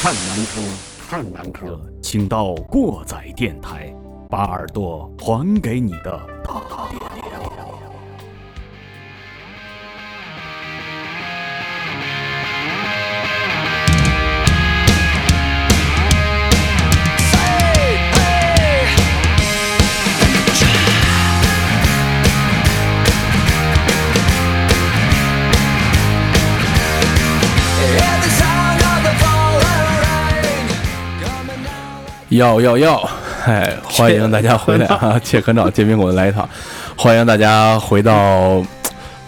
[0.00, 0.62] 看南科，
[1.08, 3.94] 看南科，请到过载电台，
[4.30, 6.54] 把耳朵还给你的大
[6.90, 7.11] 爹。
[32.36, 33.08] 要要要！
[33.44, 35.20] 哎，欢迎大家回来啊！
[35.22, 36.48] 切科长煎饼果子来一套，
[36.96, 38.64] 欢迎大家回到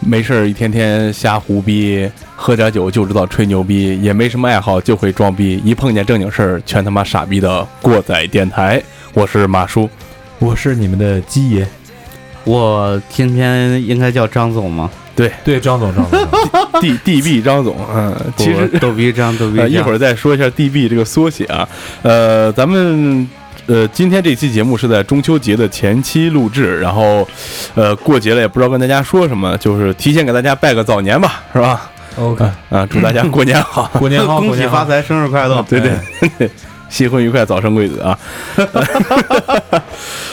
[0.00, 8.82] 没事儿一天天瞎胡逼，喝点酒就知道吹牛逼，也没什么爱好就会装逼，一碰见正经事儿全他妈傻逼的过载电台。
[9.12, 9.88] 我是马叔，
[10.38, 11.66] 我是你们的鸡爷，
[12.44, 14.90] 我天天应该叫张总吗？
[15.14, 15.32] 对。
[15.44, 16.20] 对，张总张总，
[16.80, 21.68] D D B 张总，嗯，其实逗逼张逗逼 一会儿再说一下 D B 这个缩写啊，
[22.02, 23.28] 呃，咱们
[23.66, 27.26] 呃今天这期节目是在中秋节的前期录制，然后
[27.74, 32.44] 呃过节了也不知道跟大家说什么，就是提前给大家拜个早年吧，是吧？OK。
[32.70, 36.50] 啊，祝大家过年好，过年好， 恭喜发财，生日快乐，对对。
[36.88, 38.18] 新婚愉快，早生贵子啊！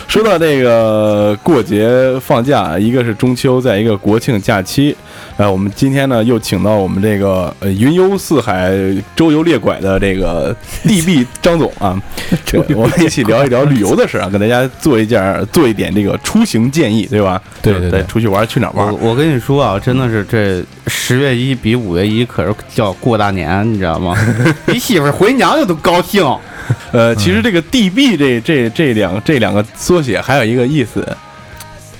[0.07, 4.95] 说到这个过节放假，一个是中秋，在一个国庆假期。
[5.37, 8.71] 呃，我们今天呢又请到我们这个呃云游四海、
[9.15, 11.99] 周游列拐的这个 DB 张总啊，
[12.75, 17.41] 我们一起聊一聊旅游的事啊，跟大家做一件做一点这个出行建议，对吧？
[17.61, 18.93] 对对对，出去玩去哪玩？
[18.99, 24.13] 我跟你说啊，真的是这十月一比五月一可是叫过大年，你知道吗？
[24.67, 26.21] 比媳妇回娘家都高兴。
[26.91, 31.05] 呃，其实这个 DB 这这这两这两个缩写还有一一个意思，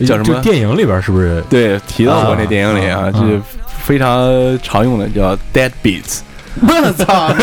[0.06, 0.42] 叫什么？
[0.42, 1.42] 电影里边是不是？
[1.50, 3.42] 对，提到过那电影里啊，就是
[3.84, 4.30] 非常
[4.62, 6.20] 常用的，叫 Dead Beats。
[6.60, 7.34] 我操！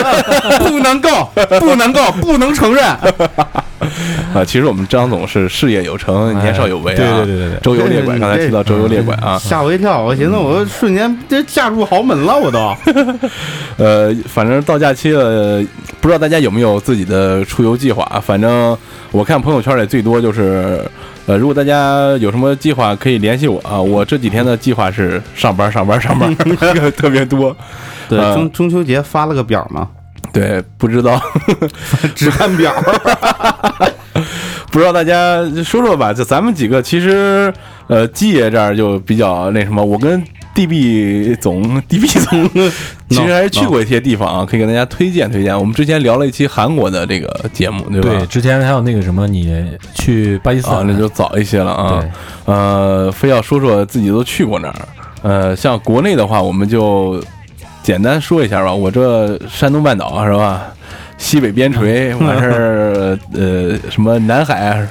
[0.59, 1.31] 不能够，
[1.61, 2.85] 不能够，不能承认。
[4.35, 6.97] 啊，其实我们张总是事业有成，年少有为啊。
[6.97, 12.59] 对对对对，周游列馆，刚才提到周游列馆啊，吓我一跳，我寻思我瞬间这嫁入豪门了，我都。
[13.77, 15.63] 呃，反正到假期了，
[16.01, 18.05] 不知道大家有没有自己的出游计划？
[18.25, 18.77] 反正
[19.11, 20.81] 我看朋友圈里最多就是，
[21.27, 23.81] 呃，如果大家有什么计划，可以联系我啊。
[23.81, 26.35] 我这几天的计划是上班，上班，上班，
[26.97, 27.57] 特别多。
[28.09, 29.89] 对，中中秋节发了个表吗？
[30.39, 31.21] 对，不知道，
[32.15, 32.73] 只看表，
[34.71, 36.13] 不知道大家说说吧。
[36.13, 37.53] 就咱们几个，其实，
[37.89, 39.85] 呃，季爷这儿就比较那什么。
[39.85, 40.23] 我跟
[40.55, 42.71] DB 总， DB 总
[43.09, 45.59] 其实还是去过一些地方啊，可以给大家推荐推荐。
[45.59, 48.09] 我们之前聊了一期韩国的这个节目，对吧？
[48.11, 52.05] 对，之前还有那个什么，你去巴基斯坦，那就早一些了啊。
[52.45, 54.89] 呃，非要说说自己都去过哪儿。
[55.23, 57.21] 呃，像国内的话，我们就。
[57.89, 60.67] 简单说一下吧，我这山东半岛是吧，
[61.17, 64.87] 西北边陲完事儿，呃，什么南海。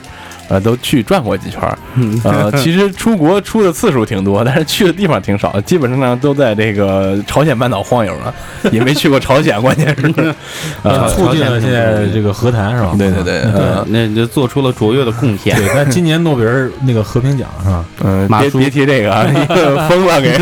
[0.48, 1.78] 呃，都去转过几圈儿，
[2.24, 8.34] 呃，其实出国出的次数挺多，但是去的地方挺少，基本上呢都在这个朝鲜半岛晃悠了，
[8.72, 10.34] 也没去过朝鲜，关键是，
[10.84, 12.96] 呃，促进了现在这个和谈是吧？
[12.98, 13.44] 对对对，
[13.88, 15.56] 那就做出了卓越的贡献。
[15.56, 17.86] 对，但今年诺贝尔那个和平奖是吧？
[18.04, 19.26] 嗯，别别提这个啊，
[19.90, 20.38] 疯了给，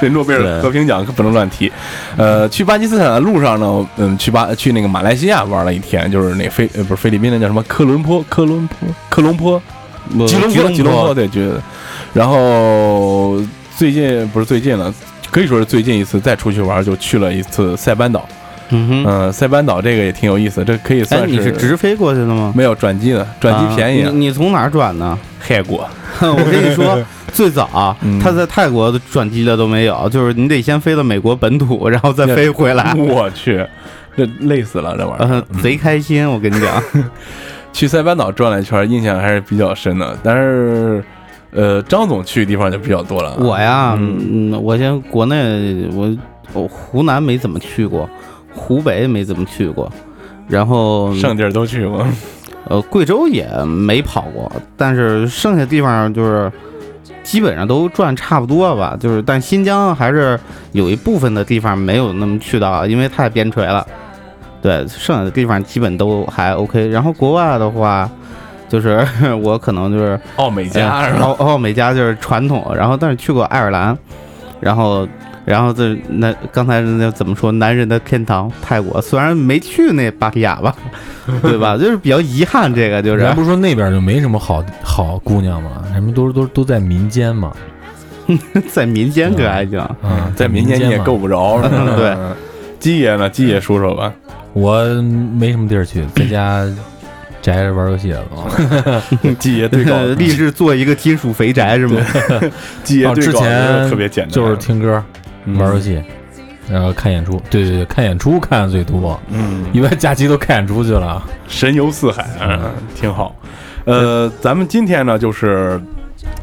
[0.00, 1.70] 这诺贝尔和平奖可不能乱提。
[2.16, 8.85] 呃，去巴基斯坦的路上呢，嗯，去巴去那个马来西亚玩了一天，就是那菲呃不是菲律宾那叫什么科伦坡，科伦坡。
[9.08, 9.60] 科隆坡，
[10.26, 11.60] 吉隆坡，吉隆坡，对，觉得。
[12.12, 13.40] 然后
[13.76, 14.92] 最近不是最近了，
[15.30, 18.26] 可以说是最近一次再出去玩，就去了一次塞班岛。
[18.70, 21.26] 嗯哼，塞班岛这个也挺有意思，这可以算是。
[21.28, 22.52] 你是直飞过去的吗？
[22.56, 24.02] 没有转机的，转机便宜。
[24.02, 25.16] 你你从哪儿转呢？
[25.40, 25.88] 泰国。
[26.20, 26.98] 我跟你说，
[27.32, 32.92] 最早他在泰国的转机的都没有，就是你得先飞到美国本土， 然后再飞回来。
[32.94, 33.64] 我去，
[34.16, 35.44] 这累死了，这玩意儿。
[35.62, 36.82] 贼开心，我跟你讲。
[37.76, 40.16] 去塞班岛转了一圈，印象还是比较深的。
[40.22, 41.04] 但是，
[41.50, 43.36] 呃，张总去的地方就比较多了。
[43.38, 46.16] 我呀，嗯，我先国内，我
[46.54, 48.08] 我湖南没怎么去过，
[48.54, 49.92] 湖北没怎么去过，
[50.48, 52.06] 然后剩地儿都去过。
[52.70, 56.50] 呃，贵州也没跑过，但是剩下地方就是
[57.22, 58.96] 基本上都转差不多吧。
[58.98, 60.40] 就是，但新疆还是
[60.72, 63.86] 有一部分的地方没有那么去到，因为太边陲了。
[64.66, 66.88] 对，剩下的地方基本都还 OK。
[66.88, 68.10] 然后国外的话，
[68.68, 69.06] 就是
[69.44, 70.88] 我可能就是奥美加，
[71.20, 72.74] 奥奥美加就是传统。
[72.76, 73.96] 然后但是去过爱尔兰，
[74.58, 75.06] 然后
[75.44, 77.52] 然后这那刚才那怎么说？
[77.52, 80.74] 男人的天堂泰国，虽然没去那芭提雅吧，
[81.42, 81.78] 对吧？
[81.78, 85.84] 就是比较遗憾，这个就是人不是说那边就没什么好好姑娘吗？
[85.94, 87.52] 人们都都都在民间嘛，
[88.68, 89.80] 在民间可还行。
[90.02, 92.16] 嗯，在民间你也够不着，是吧对。
[92.86, 93.28] 鸡爷呢？
[93.28, 94.12] 鸡爷说说吧。
[94.52, 94.84] 我
[95.36, 96.64] 没什么地儿去，在家
[97.42, 98.24] 宅着玩游戏了。
[99.40, 102.00] 鸡爷对稿， 立志做一个金属肥宅是吗？
[102.84, 105.02] 鸡爷对稿前特别简单，就是听歌、
[105.46, 106.00] 嗯玩游戏，
[106.70, 107.42] 然后看演出。
[107.50, 111.20] 对对对，看演出看的最多，嗯，一般假期都看演出去了。
[111.48, 113.34] 神游四海，嗯，挺好。
[113.84, 115.80] 呃，咱们今天呢，就是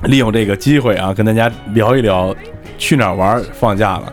[0.03, 2.35] 利用这个机会啊，跟大家聊一聊
[2.77, 4.11] 去哪儿玩，放假了。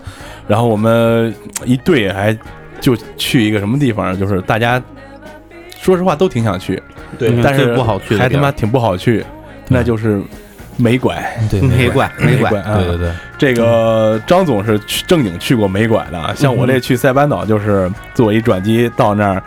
[0.50, 1.32] 然后我们
[1.64, 2.37] 一队还
[2.81, 4.82] 就去一个什么地方，就是大家
[5.79, 6.82] 说实话都挺想去，
[7.17, 9.25] 对但是最不好去还他妈挺不好去，
[9.69, 10.20] 那就是
[10.76, 11.25] 美拐。
[11.49, 12.50] 对，没怪没怪。
[12.50, 19.41] 拐啊对对对，这个张总是去正经去过美拐的啊，像我这去塞班岛就是坐一转机到那儿，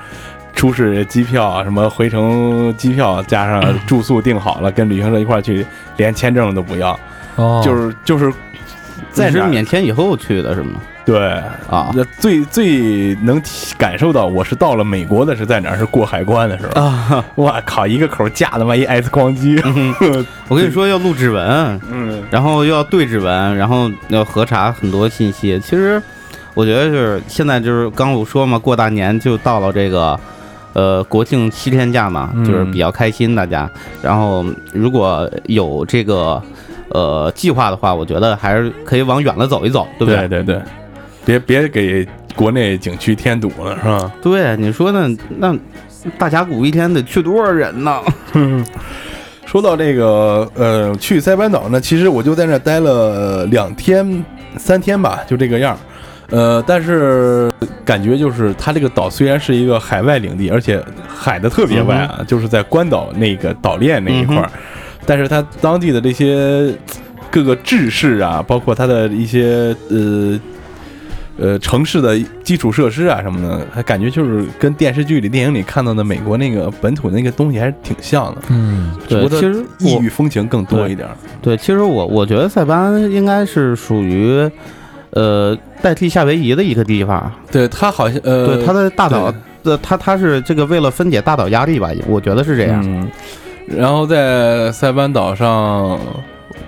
[0.56, 5.66] 出示机票，什么回程机票加上住宿订好了，跟旅行社一块儿去，
[5.98, 6.98] 连签证都不要，
[7.36, 8.32] 哦，就是就是
[9.12, 10.80] 在你是免签以后去的是吗？
[11.06, 11.18] 对。
[11.70, 11.92] 啊。
[11.96, 13.42] 那最最能
[13.78, 15.78] 感受到我是到了美国的是在哪儿？
[15.78, 19.60] 是过海关的时候，啊，我靠，一个口架他妈一 X 光机，
[20.48, 21.44] 我跟你说要录指纹，
[21.92, 22.24] 嗯。
[22.30, 25.60] 然后又要对指纹，然后要核查很多信息。
[25.60, 26.02] 其实
[26.54, 30.20] 我觉得就是现在就是刚我说嘛，过大年就到了这个
[30.74, 33.70] 呃国庆七天假嘛，嗯就是比较开心大家。
[34.02, 36.42] 然后如果有这个
[36.90, 40.28] 呃计划的话，我觉得还是可以往远了走一走，对不对？
[40.28, 40.62] 对对对，
[41.26, 44.12] 别别给国内景区添堵了，是吧？
[44.22, 45.10] 对，你说呢？
[45.38, 45.56] 那
[46.18, 48.02] 大峡谷一天得去多少人呢？
[49.46, 54.26] 说到这个，呃，去塞班岛呢，其实我就在那儿待了两天、
[54.58, 55.78] 三天吧，就这个样儿。
[56.32, 57.52] 呃，但是
[57.86, 64.50] 感觉就是它这个岛虽然是一个海外领地，而且海的特别外啊，就是在关岛那个岛链那一块儿，
[65.06, 66.74] 但是它当地的这些
[67.30, 70.40] 各个制式啊，包括它的一些呃
[71.38, 78.42] 呃城市的基础设施啊什么的，还感觉就是跟电视剧里、电影里看到的美国那个本土那个东西还是挺像的。
[78.50, 81.16] 嗯，只不过其实异域风情更多一点儿。
[81.42, 84.50] 对，其实我我觉得塞班应该是属于
[85.12, 87.32] 呃代替夏威夷的一个地方。
[87.52, 89.32] 对它好像呃，对，它的大岛
[89.64, 92.84] 对，呃，它它是这个为了分解大岛压力吧，我觉得是这样。
[92.86, 93.10] 嗯，
[93.68, 96.00] 然后在塞班岛上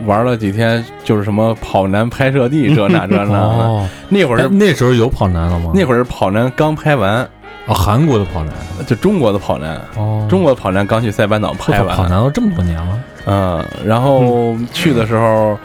[0.05, 3.39] 玩了几天，就是什么跑男拍摄地这那这那的。
[3.39, 5.71] 哦，那会儿那时候有跑男了吗？
[5.73, 7.27] 那会儿跑男刚拍完，
[7.67, 8.53] 哦，韩国的跑男
[8.85, 15.57] 就中国的跑男，哦，中国的跑男刚去塞班岛拍完跑，男都这么多年了，嗯，然后去的时候。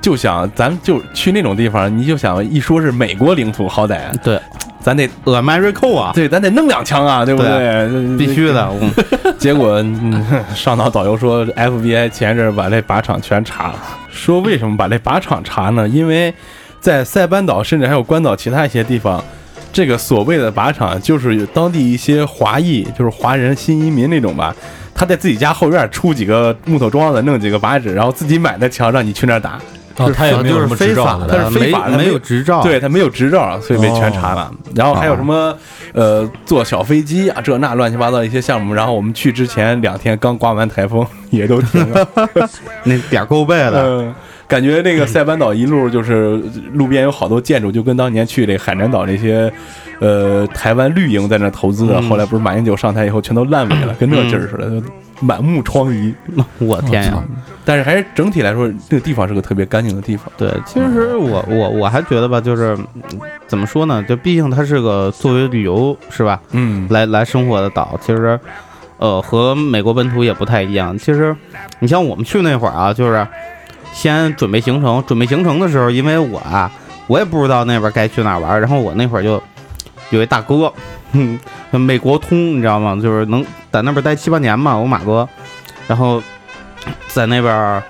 [0.00, 4.38] 就想，咱就去那种地方，你就想一说是美国领土，好歹对
[4.84, 8.18] 咱得，America 啊，对，咱得弄两枪啊，对不对？
[8.18, 8.68] 必须的。
[8.82, 8.92] 嗯
[9.38, 10.22] 结果、嗯、
[10.54, 13.74] 上岛导游说，FBI 前一阵儿把这靶场全查了。
[14.10, 15.88] 说为什么把这靶场查呢？
[15.88, 16.32] 因为
[16.80, 19.24] 在塞班岛，甚至还有关岛其他一些地方，
[19.72, 24.54] 这个所谓的靶场就是有当地一些华裔，就是华人新移民那种吧。
[24.94, 29.58] 他在自己家后院出几个木头桩子，弄几个靶纸，然后自己买的枪让你去那儿打。
[29.96, 32.62] 哦，他也没有就是什么执照的非法的，他是非法的没没有执照。
[32.62, 34.52] 对他没有执照，所以被全查了。
[34.74, 35.56] 然后还有什么
[35.92, 38.74] 呃坐小飞机啊，这那乱七八糟的一些项目。
[38.74, 42.08] 然后我们去之前两天刚刮完台风， 也都停了。
[42.84, 44.12] 那点儿够背的。
[44.44, 46.40] 嗯，感觉那个 塞班岛一路就是
[46.72, 49.52] 路边有好多建筑，就跟当年去这个海南岛那些，
[50.00, 54.86] 呃，台湾绿营在那投资的，嗯后来不是马英九上台以后全都烂尾了，跟那劲儿似的，就
[55.20, 56.12] 满目疮痍。
[56.58, 57.22] 我天呀
[57.66, 60.26] 但是还是整体来说，这个地方是个特别干净的地方。
[60.36, 64.02] 对，其实我我我还觉得吧，就是嗯怎么说呢？
[64.06, 68.38] 就毕竟它是个作为旅游是吧，嗯，来来生活的岛，其实
[68.98, 70.96] 呃和美国本土也不太一样。
[70.98, 71.34] 其实
[71.78, 73.26] 你像我们去那会儿啊，就是
[73.94, 76.70] 先准备行程，准备行程的时候，因为我啊
[77.06, 79.42] 我也不知道那边该去哪玩，然后我那会儿就
[80.10, 80.70] 有一大哥，
[81.12, 81.38] 哼，
[81.70, 82.98] 美国通，你知道吗？
[83.00, 85.26] 就是能在那边待七八年嘛，我马哥，
[85.86, 86.22] 然后
[87.08, 87.82] 在那边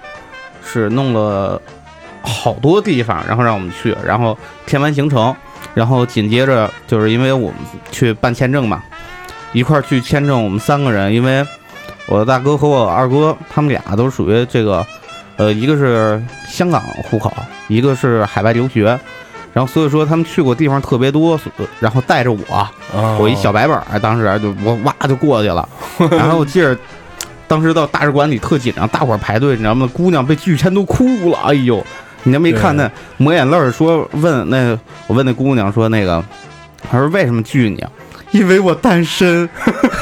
[0.65, 1.61] 是弄了
[2.23, 5.35] 好多地方，然后让我们去，然后填完行程，
[5.73, 7.57] 然后紧接着就是因为我们
[7.91, 8.83] 去办签证嘛，
[9.53, 11.45] 一块儿去签证，我们三个人，因为
[12.07, 14.85] 我的大哥和我二哥他们俩都属于这个，
[15.37, 17.33] 呃，一个是香港户口，
[17.69, 18.99] 一个是海外留学，
[19.53, 21.39] 然后所以说他们去过地方特别多，
[21.81, 25.69] 然后带着我，哦我一小白本儿，当时就我哇就过去了，
[26.11, 26.77] 然后我记着。
[27.47, 29.89] 当时到大使馆里特紧张，大伙儿排队，你知道吗？
[29.93, 31.85] 姑娘被拒签都哭了，哎呦！
[32.23, 34.71] 你都没看那抹眼泪儿说问那
[35.07, 36.25] 我问那姑娘说那个，
[36.91, 37.91] 她说为什么拒你啊？
[38.35, 39.49] 因为我单身。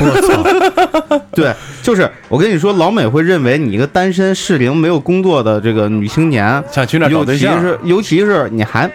[0.00, 8.90] 我操，对，就是我跟你说，老美会认为你一个单身适龄没有工作的这个女青年，想去那儿找尤其对象是尤其是你还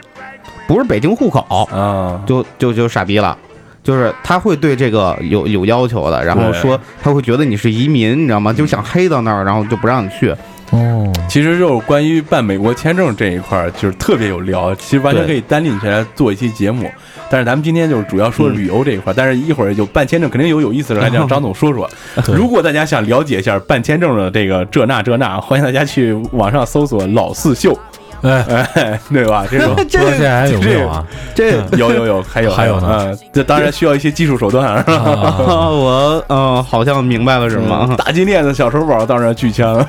[0.67, 3.37] 不是北京户口，啊，就就就傻逼了。
[3.83, 8.51] 就是他会对这个有有要求的，然后说他会觉得你是移民，你知道吗？
[8.51, 10.35] 就想黑到那儿，然后就不让你去。
[10.71, 16.91] 哦，其实就是关于办美国签证这一块儿，就是特别有聊，其实完全可以单拎起来做一期节目。
[17.29, 21.89] 但是咱们今天就是主要说旅游这一块儿，但是一会儿有办签证肯定有有意思的，来让张总说说。
[22.25, 22.35] 对。
[22.35, 27.77] 如果大家想了解一下办签证的这个这那这那，欢迎大家去网上搜索“老四秀。
[28.23, 28.43] 哎”，，
[28.73, 29.45] 哎， 对吧？
[29.49, 31.05] 这种 这现在还有没有啊？
[31.35, 33.05] 这有有有，还有还有呢。
[33.11, 37.93] 嗯，这当然需要一些技术手段我嗯，好像明白了是吗？
[37.95, 39.87] 大金链子、小手宝当然拒签了，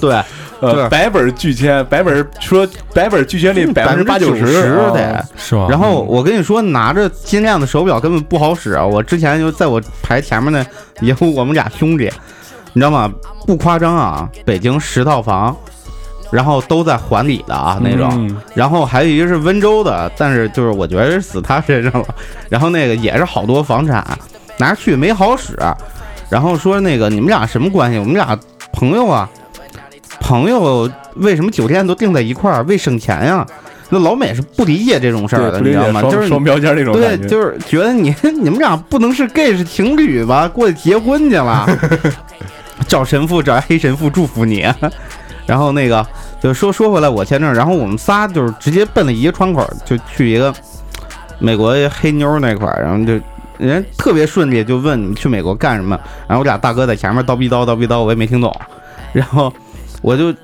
[0.00, 0.20] 对，
[0.60, 4.44] 呃，对百本拒签，百本说百本拒签率百分之八九十
[4.92, 5.24] 得。
[5.36, 5.66] 是吗？
[5.70, 8.84] 然后我跟你说，拿着金链子手表根本不好使啊！
[8.84, 10.66] 我之前就在我排前面呢，
[11.00, 12.10] 有我们俩兄弟，
[12.72, 13.10] 你知道吗？
[13.46, 15.56] 不夸张啊，北京十套房，
[16.30, 22.06] 然后都在还礼的啊那种，嗯然后还有一个是温州的，但是就是我觉得是死他身上了。
[22.50, 24.04] 然后那个也是好多房产，
[24.58, 25.56] 拿去没好使，
[26.28, 27.98] 然后说那个你们俩什么关系？
[27.98, 28.36] 我们俩
[28.72, 29.28] 朋友啊，
[30.28, 32.62] 朋友为什么酒店都订在一块儿？
[32.64, 33.46] 为省钱呀？
[33.88, 36.02] 那老美是不理解这种事儿的，你知道吗？
[36.02, 37.16] 就是双双标签那种对。
[37.26, 40.46] 就是觉得你 你们俩不能是 gay 是情侣吧？
[40.46, 41.66] 过去结婚去了，
[42.86, 44.70] 找神父找黑神父祝福你。
[45.46, 46.06] 然后那个
[46.42, 50.52] 就说说回来，我签证，然后我们仨就是直接奔了一个窗口，就去一个
[51.38, 53.14] 美国黑妞那块儿，然后就
[53.56, 55.98] 人家特别顺利，就问你们去美国干什么？
[56.28, 58.54] 然后我俩大哥在前面叨逼叨叨逼叨，我也没听懂，
[59.14, 59.50] 然后
[60.02, 60.34] 我就。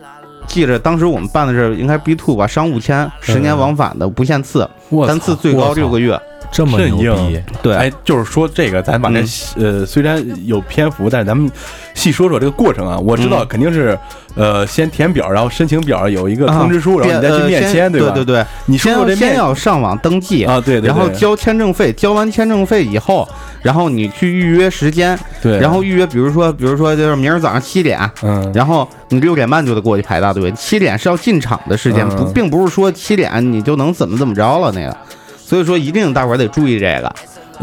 [0.47, 6.21] 记着，当时我们办的是应该 B two 吧，商务签，十年往返的，不限次，我单次最高六个月。
[6.55, 9.25] 这么牛逼，对，哎，就是说这个，咱把这、
[9.57, 11.51] 呃，虽然有篇幅，但是咱们
[11.95, 12.97] 细说说这个过程啊。
[12.97, 13.49] 我知道嗯。
[13.49, 13.99] 肯定是，
[14.37, 17.99] 呃，先填表，然后申请表有一个啊通知书，然后你再去面签，吧？
[17.99, 23.29] 对对对，你说这面要上网登记，啊，对对对，然后交签证费，交完签证费以后，
[23.61, 32.17] 然后你去预约时间，对，然后预约，比如说，比如说就是明儿早上七点，嗯，然后你六点半就得过去排大队，七点是要进场的时间，嗯。
[32.17, 34.97] 不，并不是说七点你就能怎么怎么着了那个，
[35.45, 37.15] 所以说一定大伙儿得注意这个。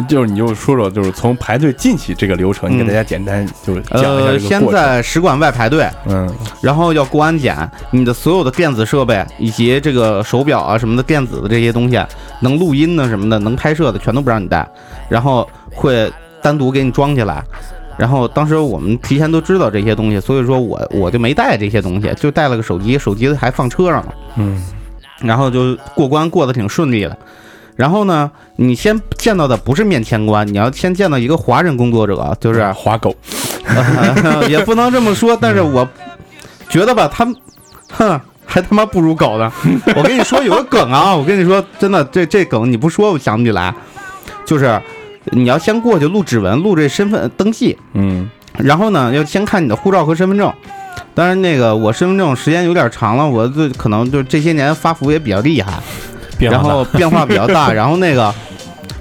[0.08, 4.40] 就是你就说说，就是从排队进去这个流程，你给嗯大家简单就是讲一下呃。
[4.40, 12.02] 先在使馆外排队，嗯然后要过安检，你的所有的电子设备以及这个手表啊什么的电子的这些东西，
[12.40, 14.66] 能录音的什么的，能拍摄的全都不让你带，
[15.10, 16.10] 然后会
[16.42, 17.44] 单独给你装起来。
[17.98, 24.16] 然后当时我们提前都知道这些东西，所以说我我就没带这些东西，就带了个手机，手机还放车上了。
[24.38, 24.64] 嗯
[25.20, 27.18] 然后就过关过得挺顺利的。
[27.76, 33.16] 然后呢，你先见到的不是面签官，你要先见到一个华人工作者，就是华狗，
[34.48, 35.88] 也不能这么说，但是我
[36.70, 37.36] 觉得吧，他们，
[37.92, 39.52] 哼，还他妈不如狗呢。
[39.96, 43.74] 我跟你说有个梗啊，我跟你说真的，这这梗你不说我想不起来，
[44.46, 44.82] 就是
[45.26, 48.30] 你要先过去录指纹，录这身份登记，嗯。
[48.58, 50.52] 然后呢要先看你的护照和身份证。
[51.14, 55.74] 当然，那个我身份证时间有点长了，我这可能就这些年发福也比较厉害，
[56.50, 58.34] 然后变化比较大，然后那个，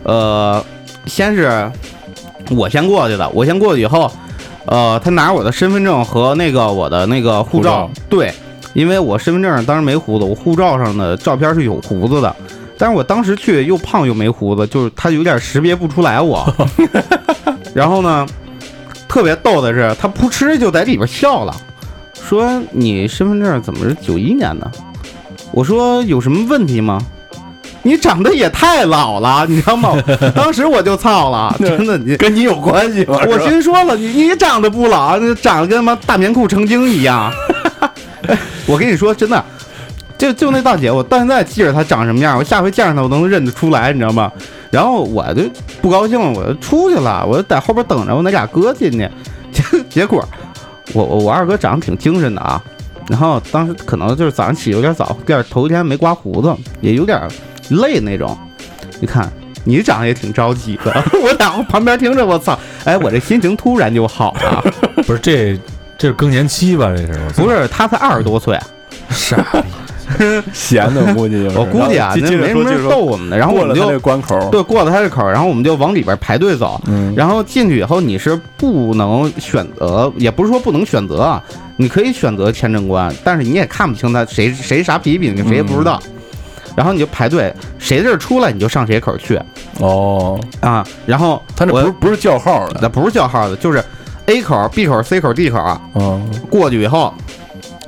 [0.03, 0.65] 呃，
[1.07, 1.71] 先是
[2.51, 4.11] 我先过去的，我先过去以后，
[4.67, 8.33] 呃，他拿我的身份证和那个我的那个护护照对，
[8.75, 12.35] 因为我身份证上当时没胡子，我护照上的照片是有胡子的，
[12.77, 16.47] 但是我当时去又胖又没胡子，就是他有点识别不出来我，
[17.75, 18.27] 然后呢，
[19.09, 21.55] 特别逗的是，他扑哧就在里边笑了，
[22.23, 24.71] 说你身份证怎么是九一年的？
[25.53, 27.01] 我说有什么问题吗？
[27.83, 29.97] 你长得也太老了，你知道吗？
[30.37, 33.19] 当时我就操了，真的，你跟你有关系吗？
[33.27, 37.33] 我心说了，你你长得不老，你长得跟他妈大棉裤成精一样。
[38.67, 39.45] 我跟你说，真的，
[40.19, 44.31] 就就那大姐，我到现在记着她长什么样，我下回见着她我都能认得出来，你知道吗？
[44.71, 45.43] 然后我就
[45.81, 49.09] 不高兴了，我就出去了，我就在后边等着我那俩哥进去，
[49.51, 50.23] 结结果
[50.93, 52.63] 我我我二哥长得挺精神的啊，
[53.09, 57.21] 然后当时可能就是早上起有点早，第二头一天没刮胡子，也有点
[57.71, 58.37] 累那种。
[59.01, 59.31] 你看
[59.65, 64.65] 你长得也挺着急的， 我在旁边听着，我操，哎，我这心情突然就好了。
[65.07, 65.59] 不是这
[65.99, 66.87] 这是更年期吧？
[66.97, 68.59] 这是不是，他才二十多岁，
[69.11, 71.59] 傻逼， 闲的估计就是。
[71.59, 73.37] 我估计啊，那没什么人逗我们的。
[73.37, 76.81] 然后我们就过了他关口，对过了他这口，然后我们就往里边排队走。
[76.87, 81.43] 嗯，然后进去以后，你是不能选择，也不是说不能选择啊，
[81.77, 86.03] 你可以选择签证官，但是你也看不清他谁谁啥脾气，你谁也不知道。
[86.77, 89.41] 然后你就排队，谁这儿出来你就上谁口去
[89.79, 90.87] 哦，啊。
[91.07, 93.83] 然后他那不不是叫号的，那不是叫号的，就是
[94.27, 97.13] A 口、B 口、C 口、D 口啊嗯过去以后，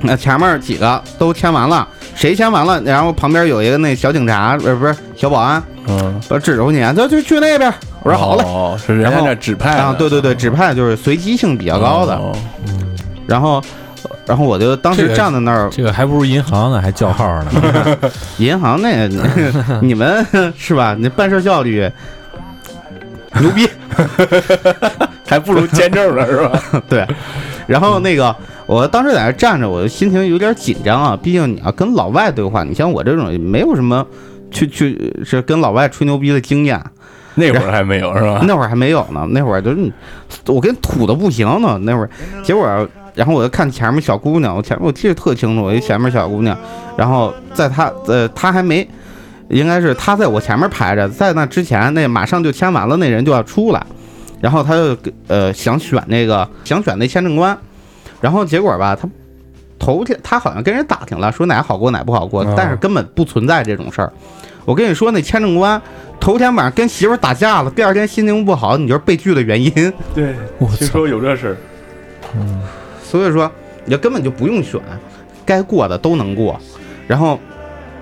[0.01, 7.73] 那前面几个都签完了，谁签完了，然后旁边有一个那小警察，不是不是小保安，嗯，我指着你，就就去那边。
[8.03, 8.43] 我说好嘞。
[8.45, 12.15] 哦，是人家然后那指派啊，对对对，指派就是随机性比较高的。
[12.15, 12.35] 哦
[13.25, 13.63] 然后，
[14.25, 17.51] 然后我就当时站在那儿，这个还不如银行呢，还叫号呢。
[18.39, 19.23] 银行那个
[19.81, 20.25] 你们
[20.57, 20.95] 是吧？
[20.99, 21.89] 那办事效率
[23.39, 23.67] 牛逼，
[25.27, 26.83] 还不如签证呢，是吧？
[26.87, 27.05] 对。
[27.65, 31.17] 然后那个，我当时在那儿站着，我的心情有点紧张啊。
[31.21, 34.05] 毕竟你要跟老外对话，你像我这种没有什么
[34.51, 36.79] 去去是跟老外吹牛逼的经验，
[37.35, 38.41] 那会儿还没有是吧？
[38.45, 39.25] 那会儿还没有呢。
[39.31, 39.91] 那会儿就是
[40.47, 41.79] 我跟土的不行呢。
[41.83, 42.09] 那会儿，
[42.43, 46.57] 结果然后我就看前面小姑娘，我前面我记得特清楚，我一前面小姑娘，
[46.97, 48.87] 然后在她呃她还没，
[49.49, 53.85] 应该是她在我前面排着，在那之前那马上就签完了，那人就要出来，
[54.41, 57.57] 然后他就呃想选那个想选那签证官，
[58.21, 59.09] 然后结果吧他。
[59.79, 64.09] 头天他好像跟人打听了，说哪好过哪不好过哦，但是根本不存在这种事儿。
[64.63, 65.81] 我跟你说，那签证官
[66.21, 69.93] 头天晚上跟媳妇儿打架了，第二天心情不好，你就是被拒的原因。
[70.15, 70.75] 对，我操！
[70.77, 71.57] 听说有这事儿。
[72.37, 72.61] 嗯，
[73.13, 73.49] 所以说
[73.85, 74.81] 你根本就不用选，
[75.45, 76.59] 该过的都能过。
[77.05, 77.39] 然后，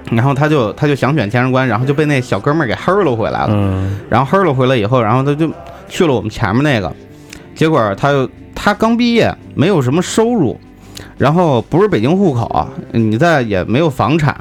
[0.09, 3.49] 然后他就他就想选签证官，然后就被那小哥们儿给黑了回来了。
[3.51, 5.51] 嗯然后黑了回来以后，然后他就
[5.89, 6.89] 去了我们前面那个，
[7.53, 10.57] 结果他又他刚毕业，没有什么收入，
[11.17, 14.33] 然后不是北京户口，你在也没有房产，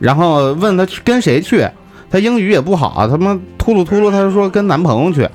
[0.00, 1.64] 然后问他去跟谁去，
[2.10, 5.28] 他英语也不好，他妈秃噜秃噜，他就说跟男朋友去，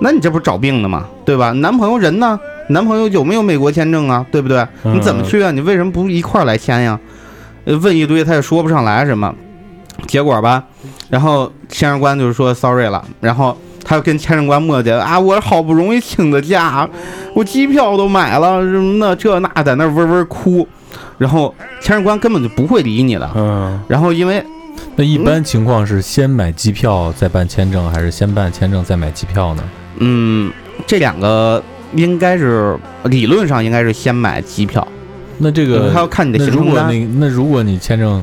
[0.00, 1.08] 那你这不是找病呢吗？
[1.24, 1.50] 对吧？
[1.50, 2.38] 男朋友人呢？
[2.68, 4.24] 男朋友有没有美国签证啊？
[4.30, 4.66] 对不对？
[4.82, 5.50] 你怎么去啊？
[5.50, 6.98] 你为什么不一块儿来签呀？
[7.64, 9.32] 呃问一堆他也说不上来什么，
[10.08, 10.64] 结果吧，
[11.08, 16.88] 然后签证官就是说 sorry 了，然后他又跟签证官磨叽啊，我好不容易请的假，
[17.34, 20.66] 我机票都买了什么的，这那在那嗡嗡哭，
[21.18, 24.44] 然后签证官根本就不会理你的，嗯，然后因为
[24.96, 29.62] 那一般情况是先买机票再办签证，还是先办签证再买机票呢？
[29.98, 30.50] 嗯，
[30.84, 31.62] 这两个
[31.94, 34.86] 应该是理论上应该是先买机票，
[35.38, 38.22] 那这个他要看你的行程单，如果那那如果你签证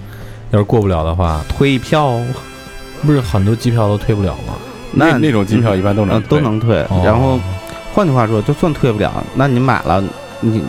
[0.52, 2.20] 要是过不了的话，退票，
[3.06, 4.56] 不是很多机票都退不了吗？
[4.92, 7.04] 那那种机票一般都能嗯都能退，哦。
[7.06, 7.40] 然后
[7.94, 10.04] 换句话说，就算退不了，那你买了，
[10.42, 10.64] 你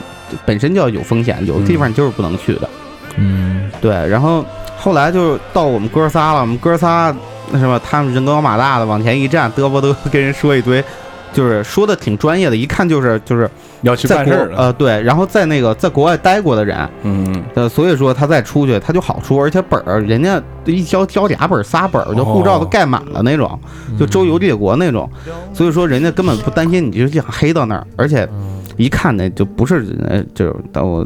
[0.45, 2.69] 本身就要有风险，有的地方你就是不能去的。
[3.17, 4.45] 嗯，对，然后
[4.77, 7.15] 后来就到我们哥仨了，我们哥仨
[7.51, 10.85] 那什么，他们人高马大的往前一站，嘚啵嘚跟人说一堆，
[11.33, 13.49] 就是说的挺专业的，一看就是就是
[13.83, 14.53] 要去在国办事儿。
[14.57, 23.59] 呃对，然后在那个在国外待过的人，嗯，呃，所以说他再出去他就好出，而且本儿人家一交交俩本儿仨本儿，就护照都盖满了那种，
[23.99, 25.09] 就周游列国那种，
[25.53, 28.59] 所以说人家根本不担心你就想黑到那儿，而且嗯。
[28.77, 31.05] 一看那就不是呃就是到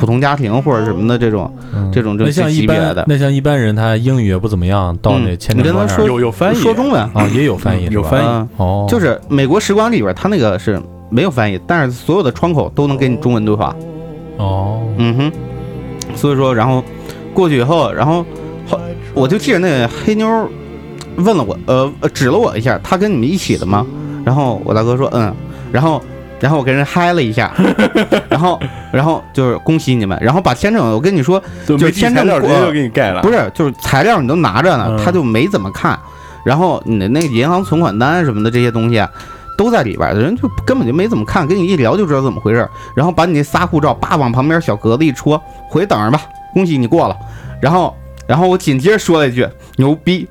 [0.00, 1.90] 普通家庭或者什么的这种嗯。
[1.92, 7.02] 这种这那像一级别的，般那像一般人他英语也不怎么样，到那嗯签证官那儿你跟他说有有翻译，说中文。
[7.12, 8.26] 啊也有翻译，有翻译。
[8.26, 13.74] 嗯哦，就是美国使馆里边，他那个是没有翻译，但是所有的窗口都能给你中文对话。
[14.38, 15.32] 哦，嗯哼，
[16.16, 16.82] 所以说，然后
[17.34, 18.24] 过去以后，然后
[18.68, 18.80] 后
[19.12, 20.26] 我就记得那黑妞
[21.16, 23.84] 问了我，呃，呃指了我一下，他跟你们一起的吗？
[24.24, 25.34] 然后我大哥说嗯，
[25.72, 26.00] 然后
[26.40, 27.52] 然后我跟人嗨了一下，
[28.28, 28.58] 然后
[28.90, 33.20] 然后就是恭喜你们，然后把签证，我跟你说，就没签证直接就给你盖了。
[33.22, 35.98] 不是，就是材料你都拿着呢，嗯他就没怎么看。
[36.42, 39.10] 然后你的那个银行存款单什么的这些东西啊，
[39.58, 42.70] 都在里边儿，人就根本就没怎么看，跟你一聊就知道怎么回事儿。
[42.96, 46.22] 然后把你那仨护照叭往旁边小格子一戳，回去等着吧，
[46.54, 47.16] 恭喜你过了。
[47.60, 47.94] 然后，
[48.26, 50.26] 然后我紧接着说了一句牛逼，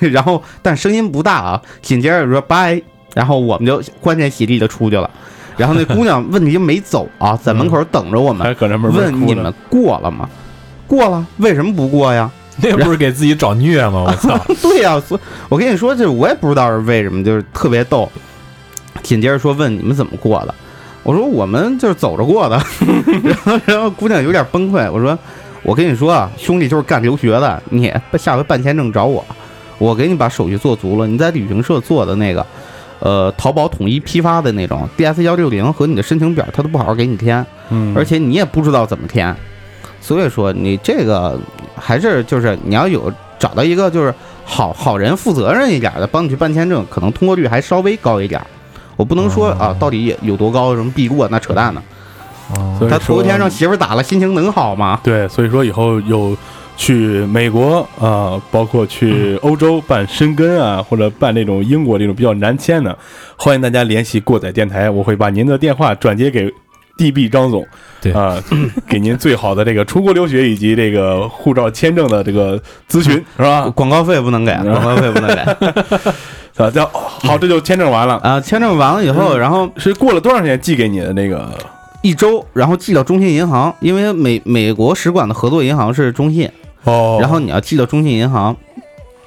[0.00, 2.82] 然后但声音不大啊，紧接着说拜，
[3.14, 5.08] 然后我们就欢天喜地的出去了。
[5.56, 10.28] 然后那姑娘问题没走啊， 在门口等着我们，问你们过了吗？
[10.86, 12.30] 过了，为什么不过呀？
[12.62, 14.04] 那不是给自己找虐吗？
[14.06, 14.38] 我操！
[14.62, 18.08] 对呀、所以我跟你说，这我也不知道是为什么，就是特别逗。
[19.02, 20.54] 紧接着说问你们怎么过的，
[21.02, 22.56] 我说我们就是走着过的，
[23.24, 25.18] 然后然后姑娘有点崩溃，我说
[25.62, 29.24] 我跟你说啊，兄弟就是干留学的，你下回办签证找我，
[29.78, 32.46] 我给你把手续做足了，你在旅行社做的那个，
[33.00, 39.34] 呃，淘宝统一批发的那种 DS 幺六零和你的申请表，他都不好好给你填，嗯，而且你也不知道怎么填，
[40.00, 41.38] 所以说你这个
[41.76, 48.40] 还是就是你要有找到一个就是好好人、负责任一点的帮你去办签证，可能通过率还稍微高一点。
[48.96, 51.82] 我不能说啊，到底有多高，什么必过那扯淡呢。
[52.56, 55.00] 哦他头一天让媳妇打了，心情能好吗？
[55.02, 56.36] 对，所以说以后有
[56.76, 56.94] 去
[57.26, 62.96] 美国啊、包括去欧洲办申根啊，或者办那种英国这种比较难签的，
[63.36, 66.52] 欢迎大家联系过载电台，我会把您的电话转接给
[66.98, 67.66] DB 张总，
[68.00, 68.12] 对。
[68.12, 68.42] 啊、
[68.88, 72.60] 给您最好的这个出国留学以及这个护照签证的这个
[72.90, 73.70] 咨询，是吧？
[73.74, 75.42] 广告费不能给，广告费不能给。
[76.62, 78.40] 啊，叫好，这就签证完了，啊！
[78.40, 81.50] 签证完了以后，然后是过了多长时间寄给你的那个？
[82.02, 86.48] 一周，然后寄到中信银行，因为美美国使馆的合作银行是中信，
[86.84, 88.56] 哦然后你要寄到中信银行，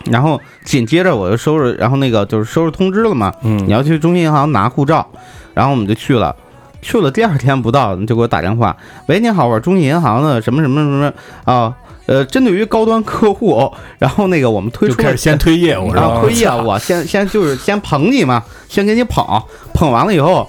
[0.06, 5.06] 然后紧接着我就收拾，然后那个就是收拾通知了嘛，嗯，你要去中信银行拿护照，
[5.54, 6.36] 然后我们就去了。
[6.80, 11.12] 去了第二天不到，就给我打电话，喂，你好，我是中信银行的什么什么什么
[11.43, 15.91] 啊，呃，针对于高端客户，然后那个我们推出开始先推业务？
[15.91, 19.26] 然后推业务，先先就是先捧你嘛，先给你捧，
[19.74, 20.48] 捧完了以后，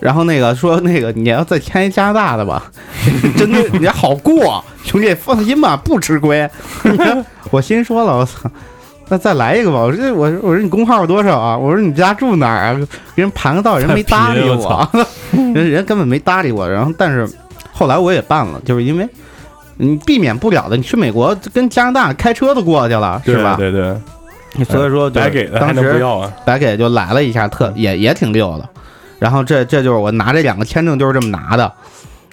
[0.00, 2.70] 然后那个说那个你要再签一加拿大的吧，
[3.36, 6.48] 真的你好过，兄弟放心吧，不吃亏。
[7.50, 8.50] 我心说了，我操，
[9.08, 9.78] 那再来一个吧。
[9.78, 11.56] 我说我说我说你工号多少啊？
[11.56, 12.80] 我说你家住哪儿啊？
[13.14, 14.88] 给人盘个道，人没搭理我，
[15.32, 16.68] 人人根本没搭理我。
[16.68, 17.28] 然后但是
[17.72, 19.08] 后来我也办了，就是因为。
[19.78, 23.56] 你避免不了的，你去美国跟加拿大开车都过去了，是吧？
[23.58, 23.94] 对对
[24.54, 26.32] 对，所以说白给的当时不要啊？
[26.46, 28.66] 白给就来了一下，特也也挺溜的。
[29.18, 31.72] 然后这这就是我拿这两个签证就是这么拿的。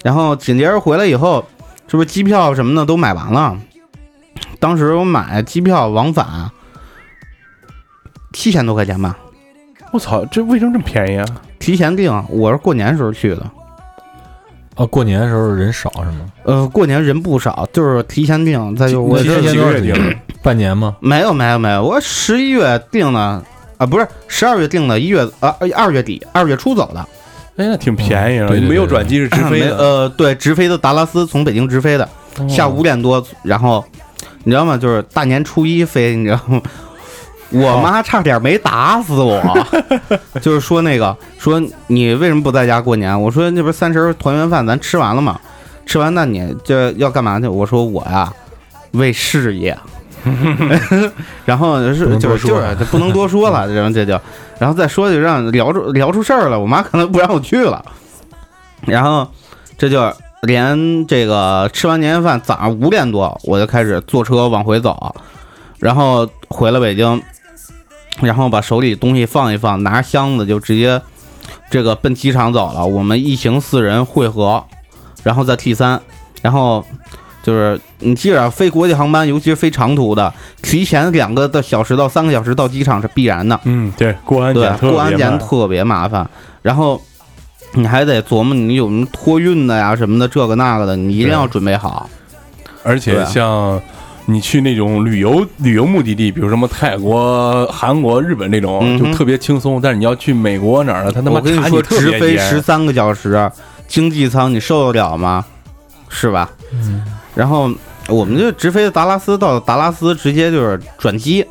[0.02, 1.44] 然后紧接着回来以后，
[1.88, 3.56] 是不是机票什么的都买完了？
[4.60, 6.50] 当时我买机票往返
[8.32, 9.16] 七千多块钱吧，
[9.92, 11.26] 我操，这为什么这么便宜啊？
[11.58, 12.12] 提前订。
[12.28, 13.50] 我是过年时候去的，
[14.74, 16.26] 啊，过年的时候人少是吗？
[16.42, 18.74] 呃，过年人不少，就是提前订。
[18.76, 20.18] 再就我提前几个月订多少订？
[20.42, 20.96] 半年吗？
[21.00, 23.42] 没有没有没有，我十一月订的
[23.76, 27.00] 啊，不是十二月定的，一月啊二月底二月初走的。
[27.56, 32.08] 哎，那挺便宜啊，没有转机是直飞的，呃，对，直飞的达拉斯，从北京直飞的，
[32.38, 33.84] 哦下午五点多，然后
[34.42, 34.76] 你知道吗？
[34.76, 36.60] 就是大年初一飞，你知道吗？
[37.50, 39.40] 我妈差点没打死我，
[40.42, 43.20] 就是说那个说你为什么不在家过年？
[43.22, 45.38] 我说那不是三十团圆饭咱吃完了吗？
[45.86, 47.46] 吃完那你这要干嘛去？
[47.46, 48.32] 我说我呀
[48.92, 49.78] 为事业，
[51.44, 54.18] 然后是就是就是不能多说了， 然后这就
[54.58, 57.84] 然后再说就让聊出聊出事儿了，我妈可能不让我去了，
[58.86, 59.28] 然后
[59.76, 65.14] 这就连这个吃完年夜饭，早上五点多我就开始坐车往回走，
[65.78, 67.22] 然后回了北京，
[68.20, 71.00] 然后把手里东西放一放，拿着箱子就直接
[71.70, 72.86] 这个奔机场走了。
[72.86, 74.64] 我们一行四人汇合，
[75.22, 76.00] 然后在 T 三，
[76.42, 76.84] 然后
[77.44, 83.60] 就是你基本上飞国际航班，尤其是飞长途的，提前两个的小时到三个小时到机场是必然的。
[83.64, 86.26] 嗯，对，过安检，特别过安检特别麻烦，
[86.62, 86.98] 然后
[87.74, 92.08] 你还得琢磨你有什么托运的呀什么的，这个那个的，你一定要准备好。
[92.82, 93.78] 而且像
[94.24, 99.78] 你去那种旅游旅游目的地，比如什么泰国、韩国、日本那种，嗯就特别轻松。
[99.82, 103.50] 但是你要去美国哪儿了，他他妈我跟你直飞十三个小时，
[103.86, 105.44] 经济舱你受得了吗？
[106.08, 106.48] 是吧？
[106.72, 107.02] 嗯，
[107.34, 107.70] 然后
[108.08, 111.44] 我们就直飞达拉斯，到达拉斯直接就是转机，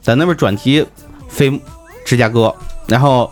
[0.00, 0.84] 在那边转机
[1.28, 1.60] 飞
[2.04, 2.54] 芝加哥，
[2.86, 3.30] 然后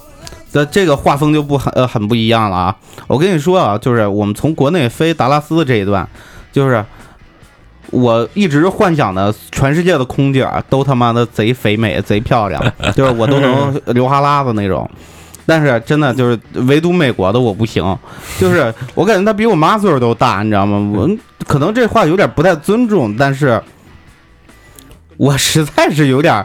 [0.53, 2.77] 的这个画风就不很呃很不一样了啊！
[3.07, 6.09] 我跟你说啊，就是我们从国内飞达拉斯的这一段，
[6.53, 6.85] 就是
[7.91, 12.63] 我一直幻想的全世界的空姐都他妈的贼肥美、贼漂亮，
[12.95, 14.89] 就是我都能 流哈喇子那种。
[15.47, 17.97] 但是真的就是唯独美国的我不行，
[18.39, 20.93] 就是我感觉他比我妈岁数都大，你知道吗？
[20.95, 21.09] 我
[21.47, 23.63] 可能这话有点不太尊重，但是
[25.17, 26.45] 我实在是有点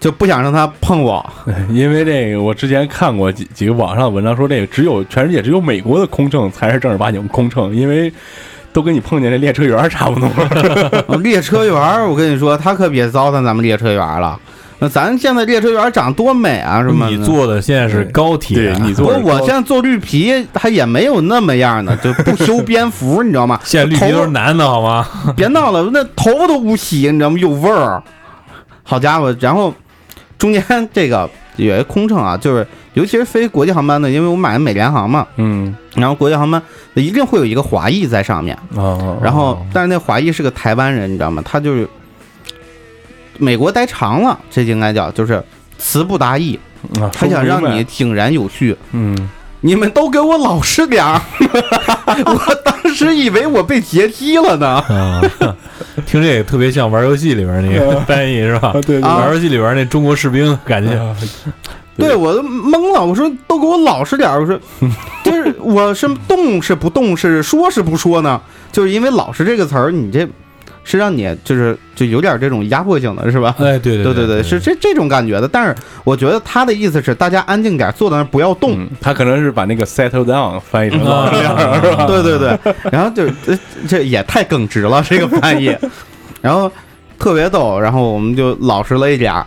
[0.00, 1.24] 就不想让他碰我。
[1.70, 8.12] 因为这个，我之前看过几几个网上的文章说，这个只有全世界只有美国的空乘才是正儿八经空乘，因为
[8.72, 10.28] 都跟你碰见这列车员差不多。
[11.18, 14.38] 列车员，我跟你说，他可别糟蹋咱们列车员了。
[14.82, 17.06] 那咱现在列车员长多美啊，是吗？
[17.08, 23.60] 你坐的现在是高铁对，你坐不，我现在坐绿皮，它也没有那么样的，就不修边幅，你知道吗？
[23.62, 25.06] 现在绿皮都是男的好吗？
[25.36, 27.38] 别闹了，那头发都不洗，你知道吗？
[27.38, 28.02] 有味儿。
[28.82, 29.72] 好家伙，然后
[30.36, 36.60] 中间这个有一空乘啊，就是尤其是飞国际航班的，因为我买的美联航嘛，嗯然后国际航班
[36.94, 41.40] 一定会有一个华裔在上面，啊，然后但是那华裔是个台湾人，你知道吗？
[41.46, 41.88] 他就是
[43.38, 45.42] 美国待长了，这应该叫就是
[45.78, 46.58] 词不达意，
[47.00, 48.76] 啊他想让你井然有序。
[48.92, 49.16] 嗯，
[49.60, 51.20] 你们都给我老实点儿！
[52.24, 54.66] 我当时以为我被劫机了呢。
[54.88, 55.22] 啊，
[56.06, 58.68] 听这个特别像玩游戏里边那个翻译是吧？
[58.68, 61.16] 啊对玩游戏里边那中国士兵感觉，啊
[61.96, 64.58] 对我都懵了，我说都给我老实点儿，我说
[65.22, 68.40] 就是我是动是不动，是说是不说呢？
[68.72, 70.26] 就是因为“老实”这个词儿，你这
[70.84, 73.54] 是让你就是就有点这种压迫性的是吧？
[73.58, 75.46] 哎，对对对对，是这这种感觉的。
[75.48, 78.72] 但是我觉得他的意思是大家安静点，坐在那儿不要动。
[78.80, 82.06] 嗯他可能是把那个 settle down 翻译成老实点儿，啊是吧？
[82.06, 82.58] 对对对，
[82.90, 85.74] 然后就这这也太耿直了这个翻译，
[86.40, 86.70] 然后
[87.18, 89.46] 特别逗，然后我们就老实了一点儿，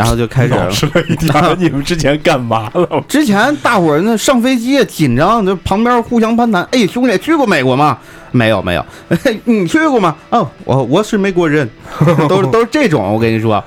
[0.00, 2.88] 然后就开始了你们之前干嘛了？
[3.06, 6.66] 之前大伙儿那上飞机紧张，就旁边互相攀谈。
[6.72, 7.98] 哎，兄弟，去过美国吗？
[8.32, 8.86] 没有，没有。
[9.44, 10.16] 你去过吗？
[10.30, 11.68] 哦，我我是美国人，
[12.30, 13.12] 都是都是这种。
[13.12, 13.62] 我跟你说，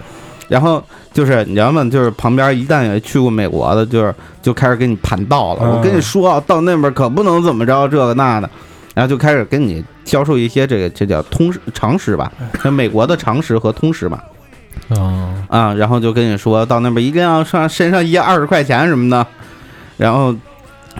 [0.48, 1.84] 然后就是你知道吗？
[1.86, 5.60] 就是旁边一旦有去过美国的，就是就开始给你盘道了。
[5.65, 8.50] 嗯我跟你说啊，到那边可不能怎么着这个那的，
[8.96, 12.32] 然后就开始跟你教授一些这个这叫通识常识吧，
[12.63, 14.19] 那美国的常识和通识嘛。
[14.89, 19.25] 啊，啊，然后就跟你说到那边一定要上身上掖二十块钱什么的，
[19.97, 20.36] 然后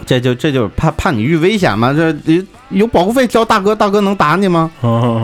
[0.06, 4.72] 这就这就是怕怕你遇危险嘛，这有有保护费交大哥，大哥能打你吗？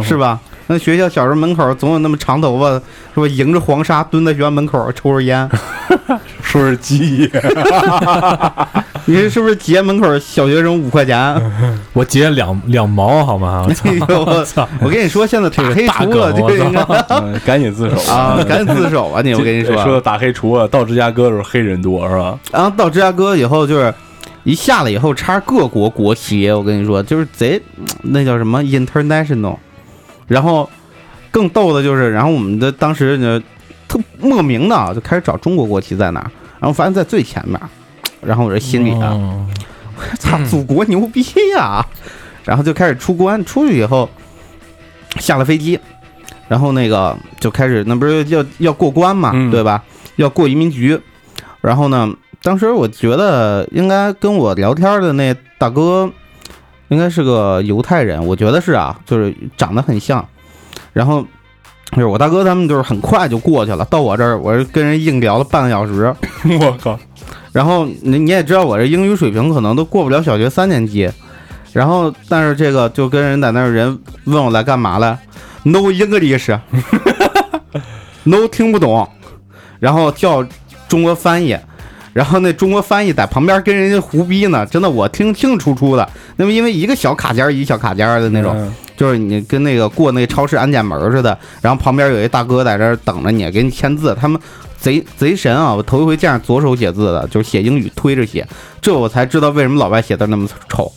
[0.03, 0.39] 是吧？
[0.71, 2.69] 那学校小时候门口总有那么长头发，
[3.15, 3.27] 是吧？
[3.27, 5.49] 迎着黄沙蹲在学校门口抽着烟，
[6.43, 7.27] 说是鸡，
[9.05, 11.41] 你这是不是结门口小学生五块钱？
[11.91, 13.65] 我结两两毛好吗？
[13.67, 17.19] 我操我跟你说，现在打黑除了梗，这个我操！
[17.25, 19.33] 嗯赶紧自首啊，赶紧自首啊你！
[19.33, 22.37] 我跟你说，说到打黑除恶，到芝加哥的时候黑人多是吧？
[22.51, 23.91] 然后到芝加哥以后，就是
[24.43, 27.59] 一下来以后插各国国旗，我跟你说，就是贼，
[28.03, 29.55] 那叫什么 international。
[30.29, 30.69] 然后
[31.29, 33.41] 更逗的就是，然后我们的当时呢，
[33.89, 37.59] 特莫名的啊就开始找中国国旗在哪儿，然后发现在最前面，
[38.21, 41.21] 然后我这心里啊，我操，祖国牛逼
[41.57, 41.85] 呀！
[42.45, 44.09] 然后就开始出关，出去以后
[45.19, 45.79] 下了飞机，
[46.47, 49.83] 然后那个就开始，那不是要要过关嘛，嗯对吧？
[50.15, 50.99] 要过移民局。
[51.61, 52.09] 然后呢，
[52.41, 56.09] 当时我觉得应该跟我聊天的那大哥
[56.89, 60.23] 应该是个犹太人，我觉得是啊，就是长得很像。
[60.91, 61.25] 然后
[61.91, 66.13] 就是我大哥他们就是很快就过去了，到我这儿，我是跟人硬聊了半个小时。
[66.59, 66.99] 我靠，
[67.51, 71.09] 然后你你也知道我这英语水平可能都过不了小学三年级，
[71.73, 75.17] 然后但是这个就跟人在那儿人问我来干嘛来
[75.63, 76.57] ，No English，No
[78.51, 79.07] 听不懂，
[79.79, 80.45] 然后叫
[80.87, 81.57] 中国翻译，
[82.13, 94.13] 然后那中国翻译在旁边跟人家胡逼呢，真的我听清清楚楚的，那么因为一个小卡间儿一个小卡间儿的那种，嗯就是你跟那个过那超市安检门似的，然后旁边有一大哥在这儿等着你，给你签字。
[94.19, 94.37] 他们
[94.77, 95.73] 贼贼神啊！
[95.73, 98.45] 我头一回见着左手写字的，就是写英语推着写，
[98.81, 100.91] 这我才知道为什么老外写的那么丑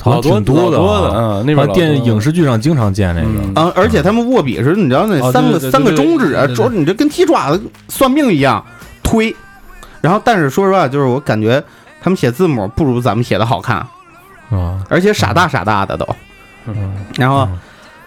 [0.00, 3.60] 好多多的，啊，嗯，那边电影视剧上经常见这嗯个。
[3.60, 3.72] 啊！
[3.76, 8.64] 而且他们握笔时，你知道那哦三个、三个对对对对中指对对，对说你这跟鸡爪子算命一样
[9.04, 9.32] 推。
[10.00, 11.62] 然后，但是说实话，就是我感觉
[12.00, 13.76] 他们写字母不如咱们写的好看，
[14.50, 16.06] 啊，而且傻大傻大的都。
[16.66, 17.48] 嗯然后，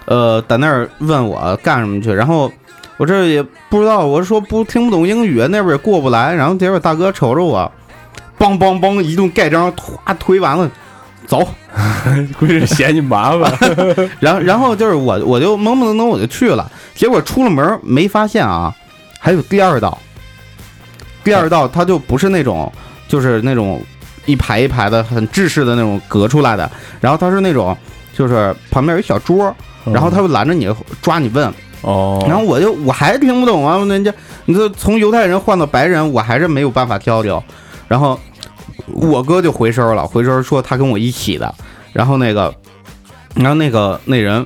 [0.05, 2.51] 呃，在那儿问我干什么去，然后
[2.97, 7.69] 我这也不知道，我说不听不懂英语，那边也过不来，然后结果大哥瞅着我，
[8.37, 10.69] 梆梆梆一顿盖章，唰推完了，
[11.25, 11.47] 走，
[12.37, 13.51] 估计是嫌你麻烦，
[14.19, 18.73] 然后然后就是我我就懵懵懂懂我就去了，结果出了门没发现啊，
[19.19, 19.97] 还有第二道，
[21.23, 22.71] 第二道它就不是那种
[23.07, 23.81] 就是那种
[24.25, 27.75] 一排一排的很制式的那种隔出来的，然后它是那种
[28.13, 29.53] 就是旁边有一小桌，
[29.85, 30.67] 然后他会拦着你
[31.01, 34.13] 抓你问，哦，然后我就我还听不懂啊，人家
[34.45, 37.41] 你说从犹太人换到白人，我还是没有办法交流。
[37.87, 38.19] 然后
[38.87, 41.53] 我哥就回声了，回声说他跟我一起的。
[41.91, 42.53] 然后那个，
[43.35, 44.45] 然后那个那人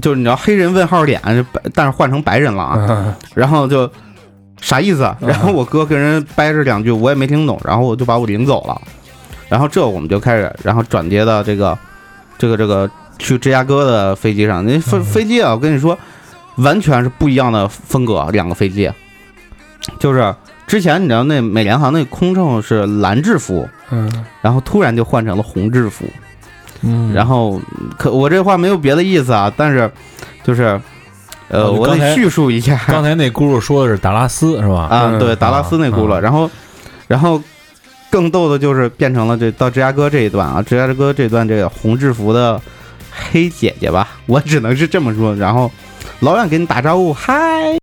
[0.00, 1.20] 就是你知道黑人问号脸，
[1.52, 2.86] 白但是换成白人了啊。
[2.88, 3.90] 嗯 然后就
[4.60, 5.16] 啥意思啊？
[5.20, 8.80] 然后我哥跟人掰扯两句，我也没听懂，然后我就把我领走了。
[9.48, 11.78] 然后这我们就开始，然后转接到这个
[12.36, 14.64] 这个这个去芝加哥的飞机上。
[14.64, 15.96] 那飞飞机啊，我跟你说，
[16.56, 18.90] 完全是不一样的风格，两个飞机。
[19.98, 20.34] 就是
[20.66, 24.10] 之前你知道那美联航那空乘是蓝制服，嗯，
[24.42, 26.04] 然后突然就换成了红制服。
[26.82, 27.60] 嗯然后
[27.96, 29.90] 可我这话没有别的意思啊，但是
[30.44, 30.80] 就是
[31.48, 32.80] 呃，我得叙述一下。
[32.88, 34.86] 刚才那轱辘说的是达拉斯是吧？
[34.90, 36.50] 啊，嗯对，达拉斯那轱辘，啊然后，
[37.06, 37.42] 然后
[38.10, 42.60] 更逗的就是变成了这到芝加哥这一段啊，芝加哥这段这个红制服的
[43.10, 45.70] 黑姐姐吧，我只能是这么说，然后
[46.20, 47.78] 老远给你打招呼，嗨，